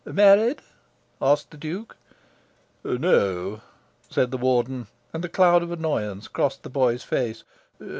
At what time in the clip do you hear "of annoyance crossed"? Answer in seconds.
5.61-6.63